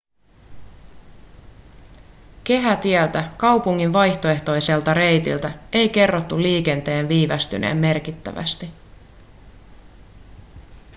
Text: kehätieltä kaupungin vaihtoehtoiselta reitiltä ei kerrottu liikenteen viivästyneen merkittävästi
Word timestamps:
kehätieltä 2.43 3.29
kaupungin 3.37 3.93
vaihtoehtoiselta 3.93 4.93
reitiltä 4.93 5.51
ei 5.71 5.89
kerrottu 5.89 6.41
liikenteen 6.41 7.09
viivästyneen 7.09 7.77
merkittävästi 7.77 8.69